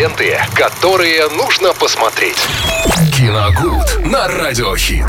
Ленты, 0.00 0.38
которые 0.54 1.28
нужно 1.28 1.74
посмотреть. 1.74 2.38
Киногуд 3.14 4.06
на 4.06 4.28
Радиохит. 4.28 5.04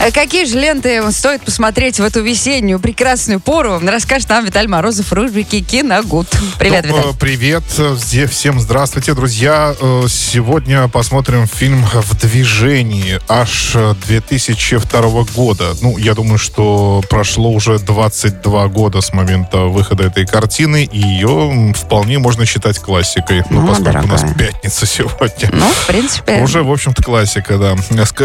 Э, 0.00 0.10
Какие 0.12 0.46
же 0.46 0.58
ленты 0.58 1.02
стоит 1.12 1.42
посмотреть 1.42 2.00
в 2.00 2.02
эту 2.02 2.22
весеннюю 2.22 2.80
прекрасную 2.80 3.38
пору, 3.38 3.78
расскажет 3.86 4.30
нам 4.30 4.46
Виталий 4.46 4.68
Морозов 4.68 5.08
в 5.10 5.12
рубрике 5.12 5.60
«Киногуд». 5.60 6.26
Привет, 6.58 6.86
Ну, 6.88 6.96
Виталий. 6.96 7.14
Привет, 7.20 7.64
э, 7.76 7.94
все- 8.00 8.26
всем 8.26 8.60
здравствуйте, 8.60 9.12
друзья. 9.12 9.74
Э, 9.78 10.04
Сегодня 10.08 10.88
посмотрим 10.88 11.46
фильм 11.46 11.84
«В 11.84 12.14
движении» 12.18 13.20
аж 13.28 13.72
э, 13.74 13.94
2002 14.06 15.24
года. 15.34 15.74
Ну, 15.82 15.98
я 15.98 16.14
думаю, 16.14 16.38
что 16.38 17.02
прошло 17.10 17.50
уже 17.50 17.78
22 17.78 18.68
года 18.68 19.02
с 19.02 19.12
момента 19.12 19.58
выхода 19.64 20.04
этой 20.04 20.26
картины, 20.26 20.84
и 20.90 20.98
ее 20.98 21.74
вполне 21.76 22.18
можно 22.18 22.46
считать 22.46 22.78
классикой. 22.78 23.42
Ну, 23.50 23.60
Ну, 23.60 23.66
поскольку 23.66 24.13
нас 24.14 24.34
пятница 24.36 24.86
сегодня. 24.86 25.50
Ну, 25.52 25.68
в 25.68 25.86
принципе... 25.86 26.42
Уже, 26.42 26.62
в 26.62 26.70
общем-то, 26.70 27.02
классика, 27.02 27.58
да. 27.58 27.76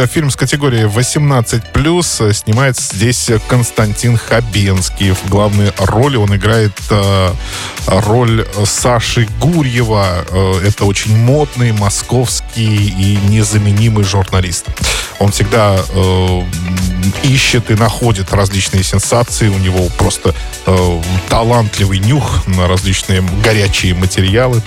Фильм 0.07 0.29
с 0.29 0.35
категории 0.35 0.85
18+, 0.85 2.33
снимается 2.33 2.95
здесь 2.95 3.29
Константин 3.47 4.17
Хабенский. 4.17 5.11
В 5.11 5.29
главной 5.29 5.71
роли 5.77 6.17
он 6.17 6.35
играет 6.35 6.73
э, 6.89 7.31
роль 7.87 8.47
Саши 8.65 9.27
Гурьева. 9.39 10.25
Э, 10.29 10.61
это 10.65 10.85
очень 10.85 11.17
модный, 11.17 11.71
московский 11.71 12.89
и 12.89 13.17
незаменимый 13.27 14.03
журналист. 14.03 14.65
Он 15.19 15.31
всегда 15.31 15.77
э, 15.89 16.43
ищет 17.23 17.71
и 17.71 17.75
находит 17.75 18.33
различные 18.33 18.83
сенсации. 18.83 19.47
У 19.47 19.57
него 19.57 19.89
просто 19.97 20.33
э, 20.65 21.01
талантливый 21.29 21.99
нюх 21.99 22.47
на 22.47 22.67
различные 22.67 23.21
горячие 23.43 23.93
материалы. 23.93 24.61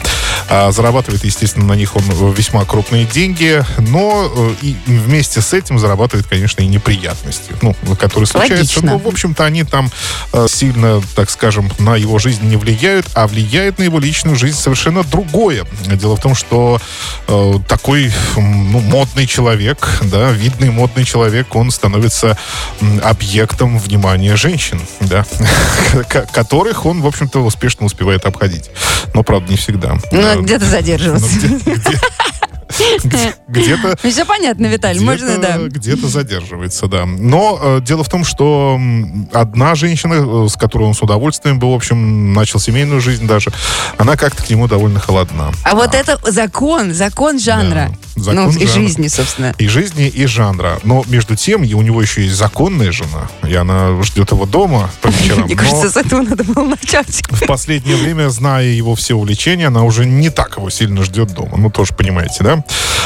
А 0.48 0.70
зарабатывает, 0.72 1.24
естественно, 1.24 1.66
на 1.66 1.74
них 1.74 1.96
он 1.96 2.02
весьма 2.32 2.64
крупные 2.64 3.04
деньги, 3.04 3.64
но 3.78 4.30
э, 4.34 4.54
и 4.62 4.76
вместе 4.86 5.40
с 5.40 5.52
этим 5.52 5.78
зарабатывает, 5.78 6.26
конечно, 6.26 6.62
и 6.62 6.66
неприятности, 6.66 7.52
ну, 7.62 7.74
которые 7.98 8.26
случаются. 8.26 8.80
Логично. 8.80 8.92
Но, 8.92 8.98
в 8.98 9.06
общем-то, 9.06 9.44
они 9.44 9.64
там 9.64 9.90
э, 10.32 10.46
сильно, 10.48 11.02
так 11.14 11.30
скажем, 11.30 11.70
на 11.78 11.96
его 11.96 12.18
жизнь 12.18 12.46
не 12.48 12.56
влияют, 12.56 13.06
а 13.14 13.26
влияет 13.26 13.78
на 13.78 13.84
его 13.84 13.98
личную 13.98 14.36
жизнь 14.36 14.58
совершенно 14.58 15.02
другое. 15.04 15.64
Дело 15.86 16.16
в 16.16 16.20
том, 16.20 16.34
что 16.34 16.80
э, 17.28 17.54
такой 17.68 18.12
ну, 18.36 18.80
модный 18.80 19.26
человек, 19.26 19.88
да, 20.02 20.30
видный 20.30 20.70
модный 20.70 21.04
человек, 21.04 21.54
он 21.54 21.70
становится 21.70 22.21
м, 22.80 23.00
объектом 23.02 23.78
внимания 23.78 24.36
женщин, 24.36 24.80
да, 25.00 25.24
ко- 26.08 26.26
которых 26.32 26.86
он, 26.86 27.00
в 27.02 27.06
общем-то, 27.06 27.40
успешно 27.40 27.86
успевает 27.86 28.24
обходить. 28.24 28.70
Но, 29.14 29.22
правда, 29.22 29.50
не 29.50 29.56
всегда. 29.56 29.94
Ну, 30.10 30.22
Да. 30.22 30.36
где-то 30.36 30.64
Ну, 30.64 30.70
где- 31.18 31.48
где- 31.74 31.98
Где-то 33.48 33.98
Ну, 34.02 34.10
все 34.10 34.24
понятно, 34.24 34.66
Виталий, 34.66 35.00
можно, 35.00 35.36
да. 35.36 35.58
где-то 35.58 36.08
задерживается, 36.08 36.86
да. 36.86 37.04
Но 37.04 37.58
э, 37.60 37.80
дело 37.82 38.02
в 38.02 38.08
том, 38.08 38.24
что 38.24 38.80
одна 39.32 39.74
женщина, 39.74 40.14
э, 40.46 40.48
с 40.48 40.56
которой 40.56 40.84
он 40.84 40.94
с 40.94 41.02
удовольствием 41.02 41.58
был, 41.58 41.72
в 41.72 41.74
общем, 41.74 42.32
начал 42.32 42.58
семейную 42.60 43.02
жизнь 43.02 43.26
даже, 43.26 43.50
она 43.98 44.16
как-то 44.16 44.42
к 44.42 44.48
нему 44.48 44.68
довольно 44.68 45.00
холодна. 45.00 45.52
А 45.64 45.74
вот 45.74 45.94
это 45.94 46.18
закон, 46.30 46.94
закон 46.94 47.38
жанра. 47.38 47.90
Да, 47.90 48.01
закон 48.16 48.46
ну, 48.46 48.50
и 48.50 48.66
жанра. 48.66 48.66
жизни, 48.66 49.08
собственно. 49.08 49.54
И 49.58 49.68
жизни, 49.68 50.08
и 50.08 50.26
жанра. 50.26 50.80
Но 50.84 51.04
между 51.08 51.36
тем, 51.36 51.64
и 51.64 51.74
у 51.74 51.82
него 51.82 52.02
еще 52.02 52.22
есть 52.22 52.36
законная 52.36 52.92
жена, 52.92 53.28
и 53.46 53.54
она 53.54 54.02
ждет 54.02 54.32
его 54.32 54.46
дома 54.46 54.90
по 55.00 55.08
вечерам. 55.08 55.44
Мне 55.44 55.56
кажется, 55.56 55.90
с 55.90 55.96
этого 55.96 56.22
надо 56.22 56.44
было 56.44 56.64
начать. 56.64 57.22
в 57.30 57.46
последнее 57.46 57.96
время, 57.96 58.28
зная 58.28 58.66
его 58.66 58.94
все 58.94 59.14
увлечения, 59.14 59.68
она 59.68 59.82
уже 59.82 60.04
не 60.06 60.30
так 60.30 60.56
его 60.56 60.70
сильно 60.70 61.02
ждет 61.04 61.32
дома. 61.34 61.56
Ну, 61.56 61.70
тоже 61.70 61.94
понимаете, 61.94 62.44
да? 62.44 62.64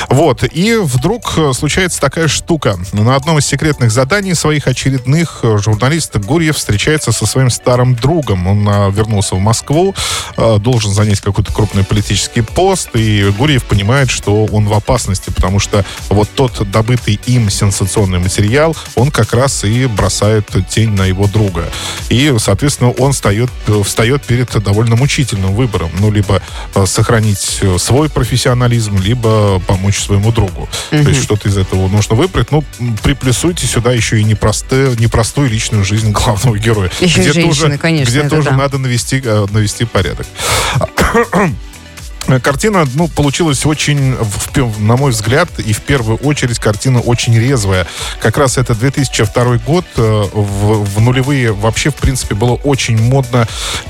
Вот. 0.09 0.45
И 0.53 0.77
вдруг 0.77 1.35
э, 1.37 1.53
случается 1.53 2.01
такая 2.01 2.29
штука. 2.29 2.79
На 2.93 3.17
одном 3.17 3.39
из 3.39 3.47
секретных 3.47 3.91
заданий 3.91 4.35
своих 4.35 4.67
очередных 4.67 5.41
э, 5.43 5.59
журналист 5.59 6.17
Гурьев 6.17 6.57
встречается 6.57 7.13
со 7.13 7.27
своим 7.27 7.51
старым 7.51 7.95
другом. 7.95 8.47
Он 8.47 8.69
а, 8.69 8.91
вернулся 8.91 9.35
в 9.35 9.41
Москву, 9.41 9.95
э, 10.37 10.59
должен 10.59 10.93
занять 10.93 11.21
какой-то 11.21 11.53
крупный 11.53 11.85
политический 11.85 12.43
пост, 12.43 12.91
и 12.95 13.33
Гурьев 13.37 13.65
понимает, 13.65 14.11
что 14.11 14.45
он 14.47 14.67
в 14.67 14.75
опасности, 14.75 14.96
потому 15.33 15.59
что 15.59 15.85
вот 16.09 16.29
тот 16.35 16.71
добытый 16.71 17.21
им 17.27 17.51
сенсационный 17.51 18.19
материал, 18.19 18.77
он 18.95 19.11
как 19.11 19.33
раз 19.33 19.65
и 19.65 19.87
бросает 19.87 20.49
тень 20.69 20.91
на 20.91 21.05
его 21.05 21.27
друга. 21.27 21.65
И, 22.09 22.35
соответственно, 22.39 22.91
он 22.93 23.13
встает, 23.13 23.51
встает 23.85 24.25
перед 24.25 24.51
довольно 24.63 24.97
мучительным 24.97 25.55
выбором. 25.55 25.91
Ну, 25.99 26.11
либо 26.11 26.41
э, 26.75 26.87
сохранить 26.87 27.59
э, 27.61 27.77
свой 27.79 28.09
профессионализм, 28.09 28.99
либо 28.99 29.61
помочь 29.61 29.99
своему 29.99 30.33
другу. 30.33 30.69
То 30.91 30.97
есть 30.97 31.23
что-то 31.23 31.49
из 31.49 31.57
этого 31.57 31.89
нужно 31.89 32.15
выбрать. 32.15 32.51
Ну, 32.51 32.65
приплюсуйте 33.03 33.67
сюда 33.67 33.93
еще 33.93 34.21
и 34.21 34.25
непростую, 34.25 34.99
непростую 34.99 35.51
личную 35.51 35.85
жизнь 35.85 36.13
главного 36.13 36.59
героя. 36.59 36.91
Еще 37.01 37.21
где 37.21 37.33
женщины, 37.33 37.55
тоже, 37.55 37.79
конечно, 37.79 38.11
Где 38.11 38.29
тоже 38.29 38.51
да. 38.51 38.57
надо 38.57 38.79
навести, 38.79 39.21
э, 39.25 39.47
навести 39.51 39.85
порядок. 39.85 40.27
Картина, 42.43 42.87
ну, 42.95 43.09
получилась 43.09 43.65
очень, 43.67 44.17
на 44.79 44.97
мой 44.97 45.13
взгляд, 45.13 45.49
и 45.59 45.73
в 45.73 45.81
первую 45.83 46.19
очередь 46.19 46.59
картина 46.59 47.01
очень 47.01 47.39
резвая. 47.39 47.87
Как 48.21 48.37
раз 48.37 48.59
это 48.59 48.75
2002 48.75 49.59
год. 49.59 49.85
э, 49.97 50.25
В, 50.33 50.85
в 50.85 51.01
нулевые 51.01 51.53
вообще, 51.53 51.91
в 51.91 51.95
принципе, 51.95 52.35
было 52.35 52.55
очень 52.55 53.01
модно 53.01 53.47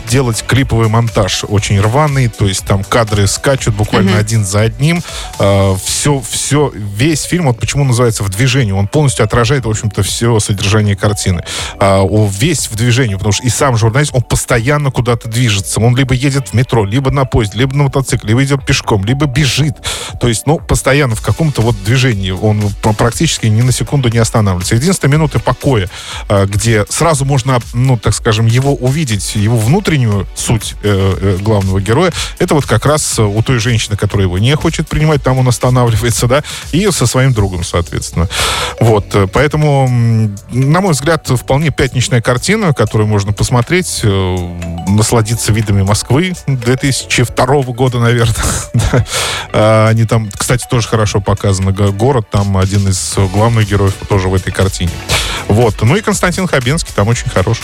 делать 0.08 0.44
клиповый 0.46 0.88
монтаж. 0.88 1.44
Очень 1.48 1.80
рваный, 1.80 2.28
то 2.28 2.46
есть 2.46 2.64
там 2.64 2.84
кадры 2.84 3.26
скачут 3.26 3.74
буквально 3.74 4.18
один 4.18 4.44
за 4.44 4.60
одним. 4.62 5.02
Все, 5.38 6.22
все, 6.28 6.70
весь 6.74 7.22
фильм, 7.22 7.46
вот 7.46 7.58
почему 7.58 7.84
называется 7.84 8.22
«В 8.22 8.28
движении», 8.28 8.72
он 8.72 8.86
полностью 8.86 9.24
отражает, 9.24 9.64
в 9.64 9.70
общем-то, 9.70 10.02
все 10.02 10.38
содержание 10.40 10.96
картины. 10.96 11.42
А, 11.78 12.04
Весь 12.28 12.68
в 12.68 12.76
движении, 12.76 13.14
потому 13.14 13.32
что 13.32 13.44
и 13.44 13.48
сам 13.48 13.76
журналист, 13.76 14.12
он 14.14 14.22
постоянно 14.22 14.90
куда-то 14.90 15.28
движется. 15.28 15.80
Он 15.80 15.96
либо 15.96 16.14
едет 16.14 16.48
в 16.48 16.52
метро, 16.54 16.84
либо 16.84 17.10
на 17.10 17.24
поезде, 17.24 17.58
либо 17.58 17.74
на 17.76 17.84
мотоцикле, 17.84 18.25
либо 18.26 18.44
идет 18.44 18.64
пешком, 18.64 19.04
либо 19.04 19.26
бежит. 19.26 19.74
То 20.20 20.28
есть, 20.28 20.46
ну, 20.46 20.58
постоянно 20.58 21.14
в 21.14 21.22
каком-то 21.22 21.62
вот 21.62 21.76
движении. 21.84 22.30
Он 22.30 22.60
пр- 22.82 22.94
практически 22.94 23.46
ни 23.46 23.62
на 23.62 23.72
секунду 23.72 24.08
не 24.08 24.18
останавливается. 24.18 24.74
Единственная 24.74 25.14
минута 25.14 25.38
покоя, 25.38 25.88
а, 26.28 26.46
где 26.46 26.84
сразу 26.88 27.24
можно, 27.24 27.58
ну, 27.72 27.96
так 27.96 28.14
скажем, 28.14 28.46
его 28.46 28.74
увидеть, 28.74 29.36
его 29.36 29.56
внутреннюю 29.56 30.26
суть 30.34 30.74
э, 30.82 31.16
э, 31.20 31.38
главного 31.40 31.80
героя, 31.80 32.12
это 32.38 32.54
вот 32.54 32.66
как 32.66 32.86
раз 32.86 33.18
э, 33.18 33.22
у 33.22 33.42
той 33.42 33.58
женщины, 33.58 33.96
которая 33.96 34.26
его 34.26 34.38
не 34.38 34.54
хочет 34.56 34.88
принимать, 34.88 35.22
там 35.22 35.38
он 35.38 35.48
останавливается, 35.48 36.26
да, 36.26 36.42
и 36.72 36.90
со 36.90 37.06
своим 37.06 37.32
другом, 37.32 37.64
соответственно. 37.64 38.28
Вот, 38.80 39.14
э, 39.14 39.26
поэтому, 39.32 39.88
на 40.50 40.80
мой 40.80 40.92
взгляд, 40.92 41.28
вполне 41.28 41.70
пятничная 41.70 42.20
картина, 42.20 42.72
которую 42.72 43.06
можно 43.06 43.32
посмотреть, 43.32 44.00
э, 44.02 44.36
насладиться 44.88 45.52
видами 45.52 45.82
Москвы 45.82 46.32
2002 46.46 47.62
года, 47.72 47.98
наверное. 47.98 48.15
Да. 48.74 49.04
А, 49.52 49.88
Они 49.88 50.04
там, 50.04 50.30
кстати, 50.36 50.66
тоже 50.70 50.86
хорошо 50.88 51.20
показаны. 51.20 51.72
Го- 51.72 51.92
Город 51.92 52.28
там 52.30 52.56
один 52.56 52.88
из 52.88 53.14
главных 53.32 53.68
героев 53.68 53.94
тоже 54.08 54.28
в 54.28 54.34
этой 54.34 54.52
картине. 54.52 54.90
Вот. 55.48 55.74
Ну 55.82 55.96
и 55.96 56.00
Константин 56.00 56.46
Хабенский 56.46 56.92
там 56.94 57.08
очень 57.08 57.28
хорош. 57.30 57.58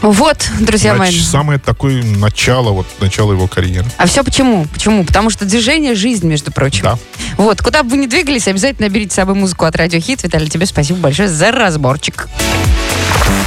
Вот, 0.00 0.48
друзья 0.60 0.94
мои. 0.94 1.10
Нач- 1.10 1.22
Самое 1.24 1.58
такое 1.58 2.02
начало, 2.04 2.70
вот 2.70 2.86
начало 3.00 3.32
его 3.32 3.48
карьеры. 3.48 3.86
А 3.96 4.06
все 4.06 4.22
почему? 4.22 4.66
Почему? 4.66 5.04
Потому 5.04 5.28
что 5.30 5.44
движение— 5.44 5.94
жизнь, 5.96 6.26
между 6.26 6.52
прочим. 6.52 6.84
Да. 6.84 6.98
Вот, 7.36 7.60
куда 7.62 7.82
бы 7.82 7.90
вы 7.90 7.96
ни 7.96 8.06
двигались, 8.06 8.46
обязательно 8.46 8.88
берите 8.88 9.12
с 9.12 9.14
собой 9.16 9.34
музыку 9.34 9.64
от 9.64 9.74
Радио 9.76 9.98
Хит. 10.00 10.22
Виталий, 10.22 10.48
тебе 10.48 10.66
спасибо 10.66 10.98
большое 11.00 11.28
за 11.28 11.50
разборчик. 11.50 12.28